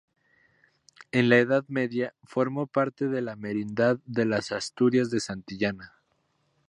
[1.11, 5.93] En la Edad Media, formó parte de la Merindad de las Asturias de Santillana.